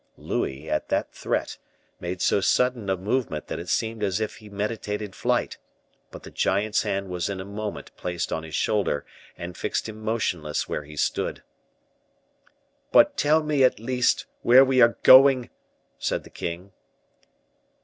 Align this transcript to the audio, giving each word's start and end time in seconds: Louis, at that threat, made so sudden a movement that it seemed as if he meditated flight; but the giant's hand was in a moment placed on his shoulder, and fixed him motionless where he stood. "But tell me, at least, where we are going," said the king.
Louis, 0.17 0.67
at 0.67 0.89
that 0.89 1.11
threat, 1.13 1.59
made 1.99 2.23
so 2.23 2.41
sudden 2.41 2.89
a 2.89 2.97
movement 2.97 3.45
that 3.49 3.59
it 3.59 3.69
seemed 3.69 4.01
as 4.01 4.19
if 4.19 4.37
he 4.37 4.49
meditated 4.49 5.13
flight; 5.13 5.59
but 6.09 6.23
the 6.23 6.31
giant's 6.31 6.81
hand 6.81 7.07
was 7.09 7.29
in 7.29 7.39
a 7.39 7.45
moment 7.45 7.95
placed 7.97 8.33
on 8.33 8.41
his 8.41 8.55
shoulder, 8.55 9.05
and 9.37 9.55
fixed 9.55 9.87
him 9.87 9.99
motionless 10.01 10.67
where 10.67 10.85
he 10.85 10.97
stood. 10.97 11.43
"But 12.91 13.15
tell 13.15 13.43
me, 13.43 13.63
at 13.63 13.79
least, 13.79 14.25
where 14.41 14.65
we 14.65 14.81
are 14.81 14.97
going," 15.03 15.51
said 15.99 16.23
the 16.23 16.31
king. 16.31 16.71